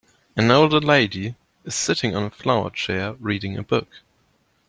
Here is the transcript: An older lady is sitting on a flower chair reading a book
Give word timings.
An 0.35 0.49
older 0.49 0.79
lady 0.79 1.35
is 1.63 1.75
sitting 1.75 2.15
on 2.15 2.23
a 2.23 2.31
flower 2.31 2.71
chair 2.71 3.13
reading 3.19 3.55
a 3.55 3.61
book 3.61 4.01